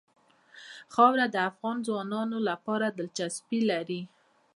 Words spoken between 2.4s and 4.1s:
لپاره دلچسپي لري.